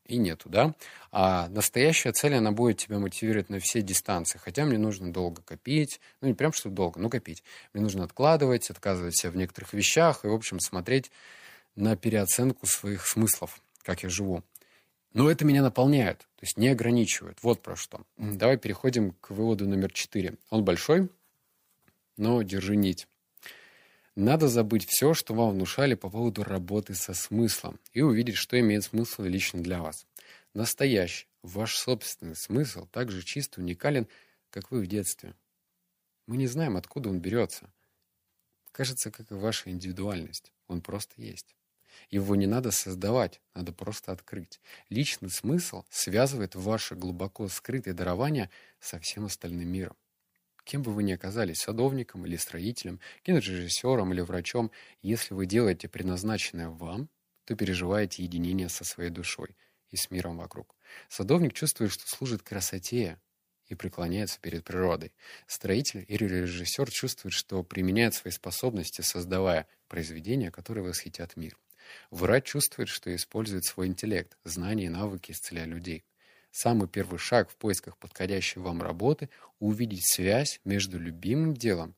и 0.05 0.17
нету, 0.17 0.49
да? 0.49 0.73
А 1.11 1.47
настоящая 1.49 2.11
цель, 2.11 2.35
она 2.35 2.51
будет 2.51 2.77
тебя 2.77 2.99
мотивировать 2.99 3.49
на 3.49 3.59
все 3.59 3.81
дистанции. 3.81 4.39
Хотя 4.39 4.65
мне 4.65 4.77
нужно 4.77 5.11
долго 5.13 5.41
копить, 5.41 6.01
ну 6.19 6.27
не 6.27 6.33
прям 6.33 6.51
что 6.53 6.69
долго, 6.69 6.99
но 6.99 7.09
копить. 7.09 7.43
Мне 7.73 7.83
нужно 7.83 8.03
откладывать, 8.03 8.69
отказывать 8.69 9.17
себя 9.17 9.31
в 9.31 9.37
некоторых 9.37 9.73
вещах 9.73 10.25
и, 10.25 10.27
в 10.27 10.33
общем, 10.33 10.59
смотреть 10.59 11.11
на 11.75 11.95
переоценку 11.95 12.65
своих 12.67 13.07
смыслов, 13.07 13.61
как 13.83 14.03
я 14.03 14.09
живу. 14.09 14.43
Но 15.13 15.29
это 15.29 15.43
меня 15.45 15.61
наполняет, 15.61 16.19
то 16.19 16.43
есть 16.43 16.57
не 16.57 16.69
ограничивает. 16.69 17.37
Вот 17.41 17.61
про 17.61 17.75
что. 17.75 18.01
Давай 18.17 18.57
переходим 18.57 19.11
к 19.19 19.31
выводу 19.31 19.67
номер 19.67 19.91
четыре. 19.91 20.35
Он 20.49 20.63
большой, 20.63 21.09
но 22.17 22.41
держи 22.41 22.75
нить. 22.75 23.07
Надо 24.15 24.49
забыть 24.49 24.85
все, 24.87 25.13
что 25.13 25.33
вам 25.33 25.51
внушали 25.51 25.95
по 25.95 26.09
поводу 26.09 26.43
работы 26.43 26.93
со 26.93 27.13
смыслом, 27.13 27.79
и 27.93 28.01
увидеть, 28.01 28.35
что 28.35 28.59
имеет 28.59 28.83
смысл 28.83 29.23
лично 29.23 29.63
для 29.63 29.81
вас. 29.81 30.05
Настоящий, 30.53 31.27
ваш 31.41 31.77
собственный 31.77 32.35
смысл 32.35 32.85
так 32.91 33.09
же 33.09 33.23
чист 33.23 33.57
и 33.57 33.61
уникален, 33.61 34.07
как 34.49 34.69
вы 34.69 34.81
в 34.81 34.87
детстве. 34.87 35.33
Мы 36.27 36.37
не 36.37 36.47
знаем, 36.47 36.75
откуда 36.75 37.09
он 37.09 37.19
берется. 37.19 37.71
Кажется, 38.73 39.11
как 39.11 39.31
и 39.31 39.35
ваша 39.35 39.69
индивидуальность. 39.69 40.51
Он 40.67 40.81
просто 40.81 41.21
есть. 41.21 41.55
Его 42.09 42.35
не 42.35 42.47
надо 42.47 42.71
создавать, 42.71 43.41
надо 43.53 43.71
просто 43.71 44.11
открыть. 44.11 44.59
Личный 44.89 45.29
смысл 45.29 45.83
связывает 45.89 46.55
ваше 46.55 46.95
глубоко 46.95 47.47
скрытое 47.47 47.93
дарование 47.93 48.49
со 48.79 48.99
всем 48.99 49.25
остальным 49.25 49.69
миром. 49.69 49.95
Кем 50.71 50.83
бы 50.83 50.93
вы 50.93 51.03
ни 51.03 51.11
оказались, 51.11 51.59
садовником 51.59 52.25
или 52.25 52.37
строителем, 52.37 53.01
кинорежиссером 53.23 54.13
или 54.13 54.21
врачом, 54.21 54.71
если 55.01 55.33
вы 55.33 55.45
делаете 55.45 55.89
предназначенное 55.89 56.69
вам, 56.69 57.09
то 57.43 57.57
переживаете 57.57 58.23
единение 58.23 58.69
со 58.69 58.85
своей 58.85 59.09
душой 59.09 59.57
и 59.89 59.97
с 59.97 60.09
миром 60.11 60.37
вокруг. 60.37 60.73
Садовник 61.09 61.51
чувствует, 61.51 61.91
что 61.91 62.07
служит 62.07 62.41
красоте 62.41 63.19
и 63.67 63.75
преклоняется 63.75 64.39
перед 64.39 64.63
природой. 64.63 65.11
Строитель 65.45 66.05
или 66.07 66.23
режиссер 66.23 66.89
чувствует, 66.89 67.33
что 67.33 67.63
применяет 67.63 68.13
свои 68.13 68.31
способности, 68.31 69.01
создавая 69.01 69.67
произведения, 69.89 70.51
которые 70.51 70.85
восхитят 70.85 71.35
мир. 71.35 71.57
Врач 72.11 72.45
чувствует, 72.45 72.87
что 72.87 73.13
использует 73.13 73.65
свой 73.65 73.87
интеллект, 73.87 74.37
знания 74.45 74.85
и 74.85 74.89
навыки, 74.89 75.33
исцеляя 75.33 75.65
людей. 75.65 76.05
Самый 76.51 76.87
первый 76.87 77.17
шаг 77.17 77.49
в 77.49 77.55
поисках 77.55 77.97
подходящей 77.97 78.61
вам 78.61 78.81
работы– 78.81 79.29
увидеть 79.59 80.05
связь 80.05 80.59
между 80.65 80.99
любимым 80.99 81.53
делом 81.53 81.95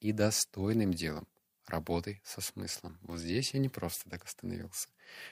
и 0.00 0.12
достойным 0.12 0.94
делом, 0.94 1.28
работой 1.66 2.22
со 2.24 2.40
смыслом. 2.40 2.98
Вот 3.02 3.18
здесь 3.18 3.52
я 3.52 3.60
не 3.60 3.68
просто 3.68 4.08
так 4.08 4.24
остановился, 4.24 4.88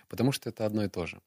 потому 0.08 0.32
что 0.32 0.50
это 0.50 0.66
одно 0.66 0.84
и 0.84 0.88
то 0.88 1.06
же. 1.06 1.20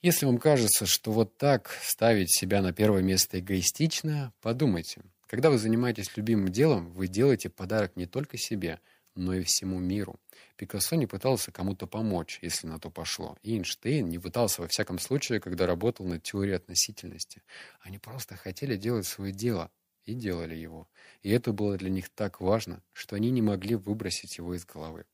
Если 0.00 0.26
вам 0.26 0.38
кажется, 0.38 0.86
что 0.86 1.12
вот 1.12 1.38
так 1.38 1.70
ставить 1.82 2.34
себя 2.34 2.62
на 2.62 2.72
первое 2.72 3.02
место 3.02 3.40
эгоистично, 3.40 4.32
подумайте. 4.40 5.02
Когда 5.26 5.50
вы 5.50 5.58
занимаетесь 5.58 6.16
любимым 6.16 6.48
делом, 6.48 6.90
вы 6.92 7.08
делаете 7.08 7.48
подарок 7.48 7.96
не 7.96 8.06
только 8.06 8.36
себе, 8.36 8.80
но 9.14 9.34
и 9.34 9.42
всему 9.42 9.78
миру. 9.78 10.20
Пикассо 10.56 10.96
не 10.96 11.06
пытался 11.06 11.52
кому-то 11.52 11.86
помочь, 11.86 12.38
если 12.42 12.66
на 12.66 12.78
то 12.78 12.90
пошло. 12.90 13.36
И 13.42 13.54
Эйнштейн 13.54 14.08
не 14.08 14.18
пытался, 14.18 14.62
во 14.62 14.68
всяком 14.68 14.98
случае, 14.98 15.40
когда 15.40 15.66
работал 15.66 16.06
над 16.06 16.22
теорией 16.22 16.56
относительности. 16.56 17.42
Они 17.80 17.98
просто 17.98 18.36
хотели 18.36 18.76
делать 18.76 19.06
свое 19.06 19.32
дело, 19.32 19.70
и 20.04 20.14
делали 20.14 20.54
его. 20.54 20.88
И 21.22 21.30
это 21.30 21.52
было 21.52 21.76
для 21.76 21.90
них 21.90 22.08
так 22.10 22.40
важно, 22.40 22.82
что 22.92 23.16
они 23.16 23.30
не 23.30 23.42
могли 23.42 23.74
выбросить 23.74 24.38
его 24.38 24.54
из 24.54 24.64
головы. 24.64 25.06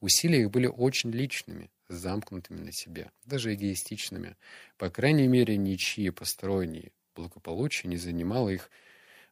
Усилия 0.00 0.42
их 0.42 0.50
были 0.50 0.66
очень 0.66 1.10
личными, 1.10 1.70
замкнутыми 1.88 2.60
на 2.60 2.72
себе, 2.72 3.10
даже 3.24 3.54
эгоистичными. 3.54 4.36
По 4.76 4.90
крайней 4.90 5.28
мере, 5.28 5.56
ничьи 5.56 6.10
посторонние 6.10 6.92
благополучие 7.14 7.88
не 7.88 7.96
занимало 7.96 8.48
их 8.48 8.70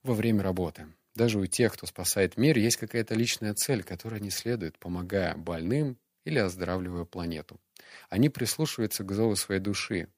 во 0.03 0.15
время 0.15 0.43
работы. 0.43 0.87
Даже 1.15 1.39
у 1.39 1.47
тех, 1.47 1.73
кто 1.73 1.87
спасает 1.87 2.37
мир, 2.37 2.57
есть 2.57 2.77
какая-то 2.77 3.15
личная 3.15 3.55
цель, 3.55 3.83
которая 3.83 4.21
не 4.21 4.31
следует, 4.31 4.79
помогая 4.79 5.35
больным 5.37 5.99
или 6.25 6.39
оздоравливая 6.39 7.05
планету. 7.05 7.61
Они 8.09 8.29
прислушиваются 8.29 9.03
к 9.03 9.13
зову 9.13 9.35
своей 9.35 9.61
души. 9.61 10.09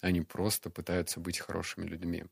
Они 0.00 0.20
просто 0.20 0.70
пытаются 0.70 1.18
быть 1.20 1.38
хорошими 1.38 1.86
людьми. 1.86 2.24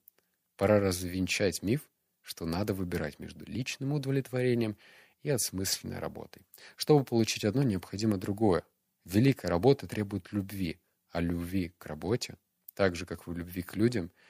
Пора 0.56 0.80
развенчать 0.80 1.62
миф, 1.62 1.88
что 2.22 2.46
надо 2.46 2.72
выбирать 2.72 3.18
между 3.18 3.44
личным 3.44 3.92
удовлетворением 3.92 4.76
и 5.22 5.30
осмысленной 5.30 5.98
работой. 5.98 6.42
Чтобы 6.76 7.04
получить 7.04 7.44
одно, 7.44 7.62
необходимо 7.62 8.16
другое. 8.16 8.62
Великая 9.04 9.48
работа 9.48 9.88
требует 9.88 10.32
любви, 10.32 10.78
а 11.10 11.20
любви 11.20 11.72
к 11.78 11.86
работе, 11.86 12.36
так 12.74 12.94
же, 12.94 13.06
как 13.06 13.26
и 13.26 13.32
любви 13.32 13.62
к 13.62 13.74
людям– 13.74 14.12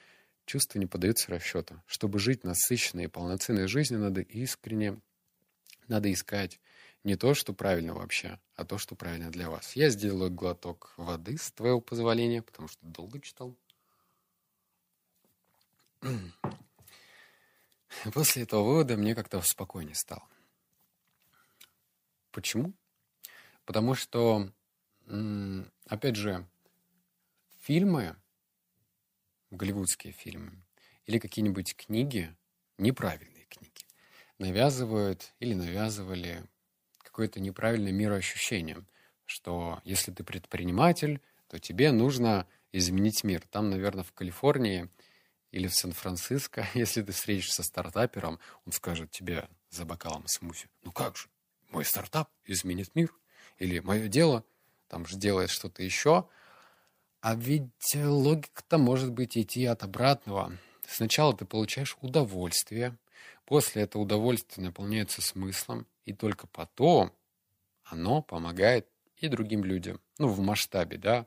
Чувства 0.49 0.79
не 0.79 0.87
поддаются 0.87 1.29
расчету. 1.29 1.79
Чтобы 1.85 2.17
жить 2.17 2.43
насыщенной 2.43 3.03
и 3.03 3.07
полноценной 3.07 3.67
жизнью, 3.67 3.99
надо 3.99 4.21
искренне, 4.21 4.99
надо 5.87 6.11
искать 6.11 6.59
не 7.03 7.15
то, 7.15 7.35
что 7.35 7.53
правильно 7.53 7.93
вообще, 7.93 8.39
а 8.55 8.65
то, 8.65 8.79
что 8.79 8.95
правильно 8.95 9.29
для 9.29 9.51
вас. 9.51 9.75
Я 9.75 9.91
сделаю 9.91 10.31
глоток 10.31 10.95
воды, 10.97 11.37
с 11.37 11.51
твоего 11.51 11.79
позволения, 11.79 12.41
потому 12.41 12.67
что 12.67 12.79
долго 12.81 13.21
читал. 13.21 13.55
После 18.11 18.41
этого 18.41 18.63
вывода 18.63 18.97
мне 18.97 19.13
как-то 19.13 19.39
спокойнее 19.43 19.93
стало. 19.93 20.27
Почему? 22.31 22.73
Потому 23.65 23.93
что, 23.93 24.51
опять 25.85 26.15
же, 26.15 26.43
фильмы 27.59 28.15
голливудские 29.51 30.13
фильмы 30.13 30.53
или 31.05 31.19
какие-нибудь 31.19 31.75
книги, 31.75 32.35
неправильные 32.77 33.45
книги, 33.45 33.85
навязывают 34.37 35.33
или 35.39 35.53
навязывали 35.53 36.43
какое-то 36.99 37.39
неправильное 37.39 37.91
мироощущение, 37.91 38.85
что 39.25 39.81
если 39.83 40.11
ты 40.11 40.23
предприниматель, 40.23 41.21
то 41.47 41.59
тебе 41.59 41.91
нужно 41.91 42.47
изменить 42.71 43.23
мир. 43.23 43.41
Там, 43.49 43.69
наверное, 43.69 44.03
в 44.03 44.13
Калифорнии 44.13 44.89
или 45.51 45.67
в 45.67 45.75
Сан-Франциско, 45.75 46.67
если 46.73 47.01
ты 47.01 47.11
встретишься 47.11 47.55
со 47.55 47.63
стартапером, 47.63 48.39
он 48.65 48.71
скажет 48.71 49.11
тебе 49.11 49.47
за 49.69 49.85
бокалом 49.85 50.27
смузи, 50.27 50.67
ну 50.83 50.91
как 50.91 51.17
же, 51.17 51.27
мой 51.69 51.85
стартап 51.85 52.29
изменит 52.45 52.95
мир, 52.95 53.13
или 53.57 53.79
мое 53.79 54.07
дело 54.07 54.43
там 54.87 55.05
же 55.05 55.17
делает 55.17 55.49
что-то 55.49 55.83
еще, 55.83 56.27
а 57.21 57.35
ведь 57.35 57.95
логика-то 57.95 58.77
может 58.77 59.11
быть 59.11 59.37
идти 59.37 59.65
от 59.65 59.83
обратного. 59.83 60.57
Сначала 60.87 61.35
ты 61.35 61.45
получаешь 61.45 61.97
удовольствие, 62.01 62.97
после 63.45 63.83
этого 63.83 64.03
удовольствие 64.03 64.65
наполняется 64.65 65.21
смыслом, 65.21 65.85
и 66.05 66.13
только 66.13 66.47
потом 66.47 67.11
оно 67.83 68.21
помогает 68.21 68.87
и 69.17 69.27
другим 69.27 69.63
людям. 69.63 69.99
Ну, 70.17 70.27
в 70.27 70.39
масштабе, 70.39 70.97
да. 70.97 71.25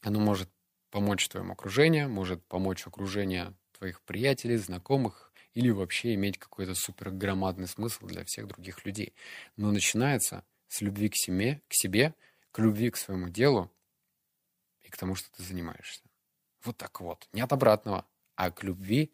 Оно 0.00 0.20
может 0.20 0.48
помочь 0.90 1.28
твоему 1.28 1.52
окружению, 1.52 2.08
может 2.08 2.44
помочь 2.46 2.86
окружению 2.86 3.56
твоих 3.76 4.00
приятелей, 4.02 4.56
знакомых, 4.56 5.32
или 5.54 5.70
вообще 5.70 6.14
иметь 6.14 6.38
какой-то 6.38 6.74
супергромадный 6.74 7.66
смысл 7.66 8.06
для 8.06 8.24
всех 8.24 8.46
других 8.46 8.84
людей. 8.84 9.12
Но 9.56 9.70
начинается 9.72 10.44
с 10.68 10.80
любви 10.80 11.08
к 11.08 11.16
себе, 11.16 11.60
к 11.68 11.74
себе, 11.74 12.14
к 12.52 12.58
любви 12.60 12.90
к 12.90 12.96
своему 12.96 13.28
делу, 13.28 13.70
и 14.88 14.90
к 14.90 14.96
тому, 14.96 15.14
что 15.14 15.30
ты 15.36 15.42
занимаешься. 15.42 16.00
Вот 16.64 16.76
так 16.76 17.00
вот. 17.00 17.28
Не 17.32 17.42
от 17.42 17.52
обратного, 17.52 18.06
а 18.34 18.50
к 18.50 18.64
любви, 18.64 19.12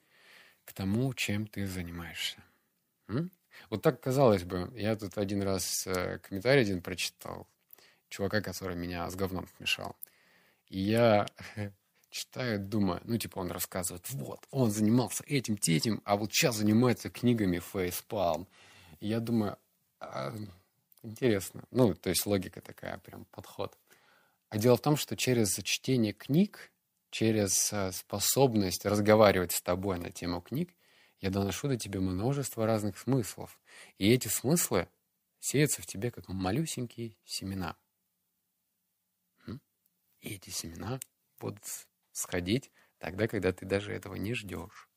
к 0.64 0.73
тому, 0.73 1.12
чем 1.14 1.47
ты 1.47 1.66
занимаешься. 1.66 2.43
М? 3.09 3.31
Вот 3.71 3.83
так 3.83 4.00
казалось 4.00 4.45
бы. 4.45 4.73
Я 4.75 4.97
тут 4.97 5.19
один 5.19 5.43
раз 5.43 5.87
э, 5.87 6.19
комментарий 6.21 6.62
один 6.62 6.81
прочитал. 6.81 7.47
Чувака, 8.09 8.40
который 8.40 8.76
меня 8.76 9.11
с 9.11 9.16
говном 9.16 9.49
смешал. 9.57 9.97
И 10.69 10.78
я 10.78 11.26
читаю, 12.11 12.61
думаю, 12.61 13.00
ну, 13.04 13.19
типа, 13.19 13.40
он 13.40 13.50
рассказывает, 13.50 14.09
вот, 14.11 14.47
он 14.50 14.71
занимался 14.71 15.25
этим, 15.26 15.59
этим, 15.66 16.00
а 16.04 16.16
вот 16.16 16.33
сейчас 16.33 16.57
занимается 16.57 17.11
книгами 17.11 17.59
Фейспалм. 17.59 18.47
И 19.00 19.09
я 19.09 19.21
думаю, 19.21 19.59
а, 19.99 20.33
интересно. 21.02 21.64
Ну, 21.71 21.95
то 21.95 22.11
есть 22.11 22.25
логика 22.26 22.61
такая, 22.61 22.99
прям 22.99 23.25
подход. 23.26 23.76
А 24.54 24.56
дело 24.56 24.76
в 24.76 24.80
том, 24.80 24.96
что 24.96 25.16
через 25.16 25.56
чтение 25.64 26.12
книг, 26.12 26.70
через 27.11 27.73
э, 27.73 27.90
способность 27.90 28.87
разговаривать 28.87 29.50
с 29.50 29.61
тобой 29.61 29.99
на 29.99 30.12
тему 30.12 30.40
книг, 30.40 30.73
я 31.18 31.30
доношу 31.30 31.66
до 31.66 31.76
тебя 31.76 31.99
множество 31.99 32.64
разных 32.64 32.96
смыслов. 32.96 33.61
И 33.99 34.08
эти 34.12 34.28
смыслы 34.28 34.88
сеются 35.40 35.82
в 35.82 35.87
тебе, 35.87 36.12
как 36.12 36.28
малюсенькие 36.28 37.16
семена. 37.25 37.75
И 40.20 40.37
эти 40.37 40.50
семена 40.50 41.00
будут 41.40 41.64
сходить 42.12 42.70
тогда, 42.99 43.26
когда 43.26 43.52
ты 43.52 43.66
даже 43.66 43.92
этого 43.92 44.14
не 44.14 44.34
ждешь. 44.34 44.88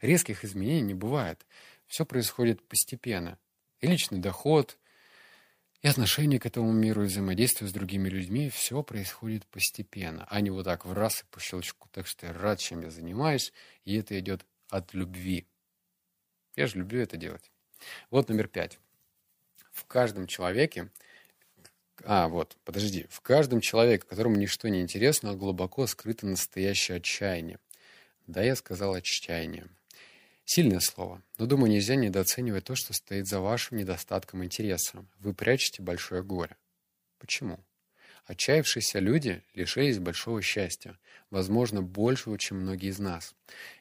Резких 0.00 0.44
изменений 0.44 0.82
не 0.82 0.94
бывает. 0.94 1.44
Все 1.88 2.06
происходит 2.06 2.62
постепенно. 2.68 3.40
И 3.80 3.88
личный 3.88 4.20
доход, 4.20 4.78
И 5.82 5.88
отношение 5.88 6.38
к 6.38 6.46
этому 6.46 6.72
миру, 6.72 7.02
и 7.02 7.06
взаимодействие 7.06 7.68
с 7.68 7.72
другими 7.72 8.08
людьми, 8.08 8.50
все 8.50 8.82
происходит 8.82 9.46
постепенно, 9.46 10.26
а 10.28 10.40
не 10.40 10.50
вот 10.50 10.64
так 10.64 10.84
в 10.84 10.92
раз 10.92 11.22
и 11.22 11.24
по 11.30 11.40
щелчку. 11.40 11.88
Так 11.90 12.06
что 12.06 12.26
я 12.26 12.32
рад, 12.32 12.58
чем 12.58 12.82
я 12.82 12.90
занимаюсь, 12.90 13.52
и 13.84 13.96
это 13.96 14.18
идет 14.18 14.44
от 14.68 14.92
любви. 14.92 15.46
Я 16.54 16.66
же 16.66 16.78
люблю 16.78 17.00
это 17.00 17.16
делать. 17.16 17.50
Вот 18.10 18.28
номер 18.28 18.48
пять. 18.48 18.78
В 19.72 19.86
каждом 19.86 20.26
человеке 20.26 20.90
а, 22.04 22.28
вот, 22.28 22.56
подожди. 22.64 23.06
В 23.10 23.20
каждом 23.20 23.60
человеке, 23.60 24.06
которому 24.06 24.36
ничто 24.36 24.68
не 24.68 24.80
интересно, 24.80 25.34
глубоко 25.34 25.86
скрыто 25.86 26.26
настоящее 26.26 26.96
отчаяние. 26.96 27.58
Да, 28.26 28.42
я 28.42 28.56
сказал 28.56 28.94
отчаяние. 28.94 29.68
Сильное 30.44 30.80
слово, 30.80 31.22
но, 31.38 31.46
думаю, 31.46 31.70
нельзя 31.70 31.94
недооценивать 31.94 32.64
то, 32.64 32.74
что 32.74 32.92
стоит 32.92 33.28
за 33.28 33.40
вашим 33.40 33.78
недостатком 33.78 34.44
интереса. 34.44 35.04
Вы 35.18 35.32
прячете 35.32 35.82
большое 35.82 36.22
горе. 36.22 36.56
Почему? 37.18 37.60
Отчаявшиеся 38.24 38.98
люди 38.98 39.42
лишились 39.54 39.98
большого 39.98 40.42
счастья, 40.42 40.98
возможно, 41.30 41.82
большего, 41.82 42.38
чем 42.38 42.60
многие 42.60 42.90
из 42.90 42.98
нас. 42.98 43.34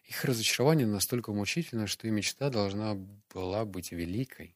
Их 0.05 0.23
разочарование 0.25 0.87
настолько 0.87 1.31
мучительно, 1.31 1.87
что 1.87 2.07
и 2.07 2.11
мечта 2.11 2.49
должна 2.49 2.95
была 3.33 3.65
быть 3.65 3.91
великой. 3.91 4.55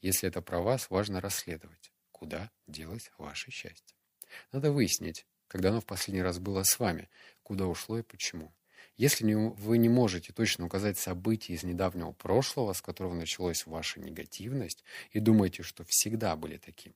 Если 0.00 0.28
это 0.28 0.42
про 0.42 0.60
вас, 0.60 0.90
важно 0.90 1.20
расследовать 1.20 1.90
куда 2.18 2.50
делось 2.66 3.10
ваше 3.16 3.50
счастье. 3.50 3.96
Надо 4.52 4.72
выяснить, 4.72 5.24
когда 5.46 5.70
оно 5.70 5.80
в 5.80 5.86
последний 5.86 6.22
раз 6.22 6.38
было 6.38 6.64
с 6.64 6.78
вами, 6.78 7.08
куда 7.42 7.66
ушло 7.66 7.98
и 7.98 8.02
почему. 8.02 8.52
Если 8.98 9.32
вы 9.32 9.78
не 9.78 9.88
можете 9.88 10.32
точно 10.32 10.66
указать 10.66 10.98
события 10.98 11.52
из 11.52 11.62
недавнего 11.62 12.10
прошлого, 12.10 12.72
с 12.72 12.82
которого 12.82 13.14
началась 13.14 13.64
ваша 13.64 14.00
негативность, 14.00 14.82
и 15.12 15.20
думаете, 15.20 15.62
что 15.62 15.84
всегда 15.84 16.34
были 16.34 16.56
таким, 16.56 16.94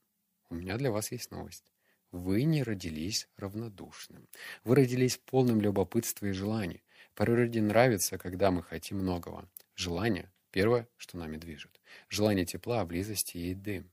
у 0.51 0.57
меня 0.57 0.77
для 0.79 0.91
вас 0.91 1.13
есть 1.13 1.31
новость. 1.31 1.73
Вы 2.11 2.43
не 2.43 2.65
родились 2.65 3.29
равнодушным. 3.37 4.27
Вы 4.65 4.75
родились 4.75 5.17
полным 5.17 5.61
любопытства 5.61 6.27
и 6.27 6.33
желаний. 6.33 6.83
Природе 7.15 7.63
нравится, 7.63 8.19
когда 8.19 8.51
мы 8.51 8.65
хотим 8.65 8.99
многого. 8.99 9.49
Желание– 9.77 10.31
первое, 10.51 10.89
что 10.97 11.19
нами 11.19 11.37
движет. 11.37 11.81
Желание 12.09 12.45
тепла, 12.45 12.85
близости 12.85 13.37
и 13.37 13.51
еды. 13.51 13.85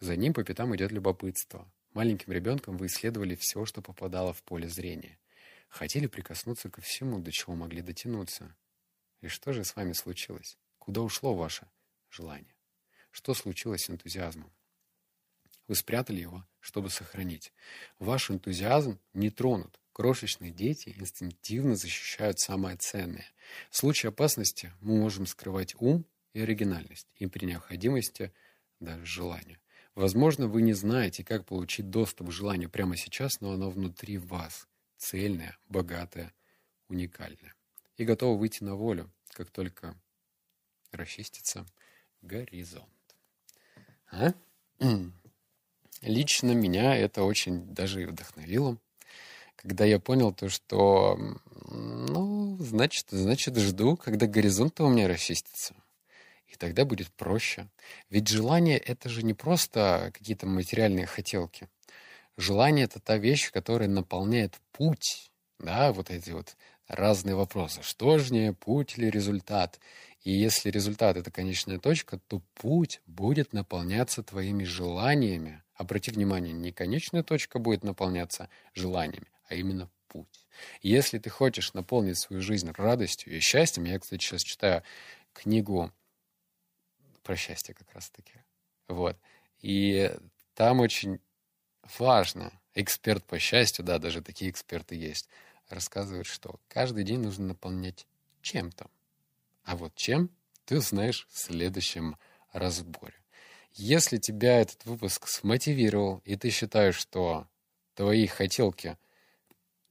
За 0.00 0.16
ним 0.16 0.34
по 0.34 0.42
пятам 0.42 0.74
идет 0.74 0.90
любопытство. 0.90 1.70
Маленьким 1.94 2.32
ребенком 2.32 2.76
вы 2.76 2.86
исследовали 2.86 3.36
все, 3.36 3.64
что 3.66 3.82
попадало 3.82 4.32
в 4.32 4.42
поле 4.42 4.68
зрения. 4.68 5.16
Хотели 5.76 6.06
прикоснуться 6.06 6.70
ко 6.70 6.80
всему, 6.80 7.18
до 7.18 7.30
чего 7.30 7.54
могли 7.54 7.82
дотянуться. 7.82 8.56
И 9.20 9.28
что 9.28 9.52
же 9.52 9.62
с 9.62 9.76
вами 9.76 9.92
случилось? 9.92 10.56
Куда 10.78 11.02
ушло 11.02 11.34
ваше 11.34 11.68
желание? 12.08 12.56
Что 13.10 13.34
случилось 13.34 13.84
с 13.84 13.90
энтузиазмом? 13.90 14.50
Вы 15.68 15.74
спрятали 15.74 16.22
его, 16.22 16.48
чтобы 16.60 16.88
сохранить. 16.88 17.52
Ваш 17.98 18.30
энтузиазм 18.30 18.98
не 19.12 19.28
тронут. 19.28 19.78
Крошечные 19.92 20.50
дети 20.50 20.94
инстинктивно 20.96 21.76
защищают 21.76 22.38
самое 22.38 22.78
ценное. 22.78 23.26
В 23.70 23.76
случае 23.76 24.08
опасности 24.08 24.72
мы 24.80 24.96
можем 24.96 25.26
скрывать 25.26 25.74
ум 25.78 26.06
и 26.32 26.40
оригинальность, 26.40 27.08
и 27.16 27.26
при 27.26 27.44
необходимости 27.44 28.32
даже 28.80 29.04
желание. 29.04 29.60
Возможно, 29.94 30.48
вы 30.48 30.62
не 30.62 30.72
знаете, 30.72 31.22
как 31.22 31.44
получить 31.44 31.90
доступ 31.90 32.28
к 32.28 32.32
желанию 32.32 32.70
прямо 32.70 32.96
сейчас, 32.96 33.42
но 33.42 33.52
оно 33.52 33.68
внутри 33.68 34.16
вас, 34.16 34.66
цельное, 34.96 35.56
богатое, 35.68 36.32
уникальное. 36.88 37.54
И 37.96 38.04
готово 38.04 38.38
выйти 38.38 38.62
на 38.62 38.74
волю, 38.74 39.10
как 39.32 39.50
только 39.50 39.94
расчистится 40.92 41.66
горизонт. 42.22 42.86
А? 44.10 44.32
Лично 46.02 46.52
меня 46.52 46.96
это 46.96 47.22
очень 47.22 47.74
даже 47.74 48.02
и 48.02 48.06
вдохновило, 48.06 48.78
когда 49.56 49.84
я 49.84 49.98
понял 49.98 50.32
то, 50.32 50.48
что, 50.48 51.18
ну, 51.70 52.56
значит, 52.60 53.06
значит, 53.10 53.56
жду, 53.56 53.96
когда 53.96 54.26
горизонт 54.26 54.80
у 54.80 54.88
меня 54.88 55.08
расчистится 55.08 55.74
и 56.56 56.58
тогда 56.58 56.84
будет 56.84 57.12
проще. 57.12 57.68
Ведь 58.08 58.28
желание— 58.28 58.78
это 58.86 59.08
же 59.08 59.22
не 59.22 59.34
просто 59.34 60.10
какие-то 60.14 60.46
материальные 60.46 61.06
хотелки. 61.06 61.68
Желание— 62.36 62.84
это 62.86 63.00
та 63.00 63.16
вещь, 63.16 63.50
которая 63.50 63.88
наполняет 63.88 64.60
путь, 64.72 65.30
да, 65.58 65.92
вот 65.92 66.10
эти 66.10 66.30
вот 66.30 66.56
разные 66.86 67.34
вопросы. 67.34 67.82
Что 67.82 68.18
же 68.18 68.32
не 68.32 68.52
путь 68.52 68.98
или 68.98 69.06
результат? 69.06 69.80
И 70.22 70.32
если 70.32 70.70
результат— 70.70 71.16
это 71.18 71.30
конечная 71.30 71.78
точка, 71.78 72.18
то 72.18 72.42
путь 72.54 73.00
будет 73.06 73.52
наполняться 73.52 74.22
твоими 74.22 74.64
желаниями. 74.64 75.62
Обрати 75.74 76.10
внимание, 76.10 76.52
не 76.52 76.72
конечная 76.72 77.22
точка 77.22 77.58
будет 77.58 77.84
наполняться 77.84 78.48
желаниями, 78.74 79.28
а 79.48 79.54
именно 79.54 79.90
путь. 80.08 80.46
Если 80.82 81.18
ты 81.18 81.30
хочешь 81.30 81.74
наполнить 81.74 82.18
свою 82.18 82.42
жизнь 82.42 82.70
радостью 82.72 83.34
и 83.34 83.40
счастьем, 83.40 83.84
я, 83.84 83.98
кстати, 83.98 84.22
сейчас 84.22 84.42
читаю 84.42 84.82
книгу 85.32 85.92
про 87.22 87.36
счастье 87.36 87.74
как 87.74 87.92
раз-таки. 87.92 88.42
Вот. 88.88 89.16
И 89.60 90.14
там 90.54 90.80
очень 90.80 91.20
важно, 91.98 92.52
эксперт 92.74 93.24
по 93.24 93.38
счастью, 93.38 93.84
да, 93.84 93.98
даже 93.98 94.22
такие 94.22 94.50
эксперты 94.50 94.94
есть, 94.94 95.28
рассказывают, 95.68 96.26
что 96.26 96.60
каждый 96.68 97.04
день 97.04 97.20
нужно 97.20 97.48
наполнять 97.48 98.06
чем-то. 98.42 98.88
А 99.64 99.76
вот 99.76 99.94
чем, 99.94 100.30
ты 100.64 100.78
узнаешь 100.78 101.26
в 101.30 101.38
следующем 101.38 102.16
разборе. 102.52 103.14
Если 103.72 104.16
тебя 104.16 104.60
этот 104.60 104.84
выпуск 104.86 105.28
смотивировал, 105.28 106.22
и 106.24 106.36
ты 106.36 106.50
считаешь, 106.50 106.96
что 106.96 107.46
твои 107.94 108.26
хотелки 108.26 108.96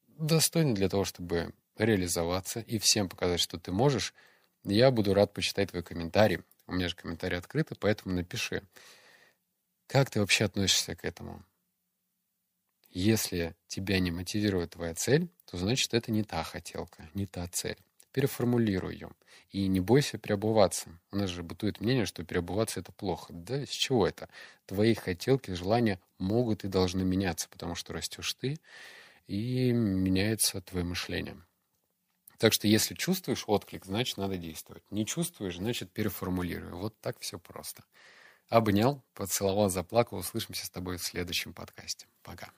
достойны 0.07 0.73
для 0.73 0.89
того, 0.89 1.05
чтобы 1.05 1.53
реализоваться 1.77 2.61
и 2.61 2.77
всем 2.79 3.09
показать, 3.09 3.39
что 3.39 3.59
ты 3.59 3.71
можешь, 3.71 4.13
я 4.63 4.89
буду 4.91 5.13
рад 5.13 5.33
почитать 5.33 5.71
твой 5.71 5.83
комментарий. 5.83 6.41
У 6.67 6.73
меня 6.73 6.89
же 6.89 6.95
комментарии 6.95 7.37
открыты, 7.37 7.75
поэтому 7.75 8.15
напиши. 8.15 8.63
Как 9.87 10.09
ты 10.09 10.19
вообще 10.19 10.45
относишься 10.45 10.95
к 10.95 11.05
этому? 11.05 11.45
Если 12.95 13.57
тебя 13.67 13.99
не 13.99 14.09
мотивирует 14.09 14.71
твоя 14.71 14.95
цель, 14.95 15.27
то 15.51 15.57
значит 15.57 15.93
это 15.93 16.13
не 16.13 16.23
та 16.23 16.43
хотелка, 16.43 17.09
не 17.13 17.25
та 17.25 17.45
цель. 17.47 17.75
Переформулируй 18.13 18.93
ее. 18.93 19.09
И 19.49 19.67
не 19.67 19.81
бойся 19.81 20.17
переобуваться. 20.17 20.97
У 21.11 21.17
нас 21.17 21.29
же 21.29 21.43
бытует 21.43 21.81
мнение, 21.81 22.05
что 22.05 22.23
переобуваться 22.23 22.79
это 22.79 22.93
плохо. 22.93 23.33
Да, 23.33 23.65
с 23.65 23.69
чего 23.69 24.07
это? 24.07 24.29
Твои 24.65 24.93
хотелки, 24.93 25.51
желания 25.51 25.99
могут 26.19 26.63
и 26.63 26.69
должны 26.69 27.03
меняться, 27.03 27.49
потому 27.49 27.75
что 27.75 27.91
растешь 27.91 28.33
ты, 28.35 28.61
и 29.27 29.73
меняется 29.73 30.61
твое 30.61 30.85
мышление. 30.85 31.35
Так 32.37 32.53
что 32.53 32.69
если 32.69 32.95
чувствуешь 32.95 33.43
отклик, 33.45 33.83
значит 33.83 34.15
надо 34.15 34.37
действовать. 34.37 34.89
Не 34.89 35.05
чувствуешь, 35.05 35.57
значит 35.57 35.91
переформулируй. 35.91 36.71
Вот 36.71 36.97
так 37.01 37.19
все 37.19 37.39
просто. 37.39 37.83
Обнял, 38.47 39.03
поцеловал, 39.13 39.69
заплакал. 39.69 40.19
Услышимся 40.19 40.65
с 40.65 40.69
тобой 40.69 40.95
в 40.95 41.03
следующем 41.03 41.53
подкасте. 41.53 42.07
Пока. 42.23 42.51